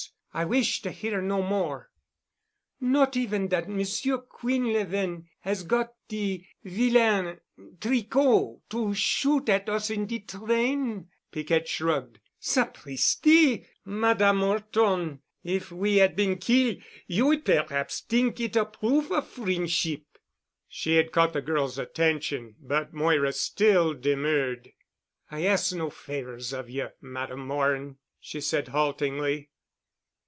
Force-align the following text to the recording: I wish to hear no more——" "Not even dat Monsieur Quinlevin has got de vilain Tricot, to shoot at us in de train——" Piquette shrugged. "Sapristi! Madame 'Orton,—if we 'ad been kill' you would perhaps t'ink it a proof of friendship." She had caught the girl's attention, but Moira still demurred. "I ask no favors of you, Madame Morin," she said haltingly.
I 0.33 0.45
wish 0.45 0.81
to 0.83 0.91
hear 0.91 1.21
no 1.21 1.41
more——" 1.41 1.89
"Not 2.79 3.17
even 3.17 3.49
dat 3.49 3.67
Monsieur 3.67 4.17
Quinlevin 4.17 5.25
has 5.41 5.63
got 5.63 5.91
de 6.07 6.47
vilain 6.63 7.41
Tricot, 7.81 8.61
to 8.69 8.93
shoot 8.93 9.49
at 9.49 9.67
us 9.67 9.89
in 9.89 10.05
de 10.05 10.19
train——" 10.19 11.09
Piquette 11.33 11.67
shrugged. 11.67 12.19
"Sapristi! 12.39 13.65
Madame 13.83 14.41
'Orton,—if 14.43 15.69
we 15.69 15.99
'ad 15.99 16.15
been 16.15 16.37
kill' 16.37 16.77
you 17.07 17.25
would 17.25 17.43
perhaps 17.43 17.99
t'ink 17.99 18.39
it 18.39 18.55
a 18.55 18.63
proof 18.65 19.11
of 19.11 19.27
friendship." 19.27 20.03
She 20.69 20.95
had 20.95 21.11
caught 21.11 21.33
the 21.33 21.41
girl's 21.41 21.77
attention, 21.77 22.55
but 22.61 22.93
Moira 22.93 23.33
still 23.33 23.93
demurred. 23.93 24.71
"I 25.29 25.43
ask 25.43 25.75
no 25.75 25.89
favors 25.89 26.53
of 26.53 26.69
you, 26.69 26.87
Madame 27.01 27.45
Morin," 27.45 27.97
she 28.21 28.39
said 28.39 28.69
haltingly. 28.69 29.49